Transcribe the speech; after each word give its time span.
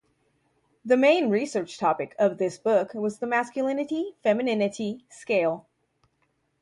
The 0.83 0.97
main 0.97 1.29
research 1.29 1.77
topic 1.77 2.15
of 2.17 2.39
this 2.39 2.57
book 2.57 2.95
was 2.95 3.19
the 3.19 3.27
masculinity-femininity 3.27 5.05
scale. 5.09 5.67